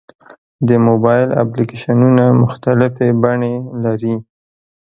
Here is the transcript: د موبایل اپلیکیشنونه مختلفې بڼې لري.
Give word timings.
د 0.67 0.69
موبایل 0.87 1.27
اپلیکیشنونه 1.43 2.25
مختلفې 2.43 3.09
بڼې 3.21 3.55
لري. 3.83 4.15